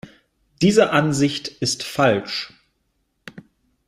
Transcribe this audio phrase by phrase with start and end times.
[0.63, 2.51] Diese Ansicht ist falsch.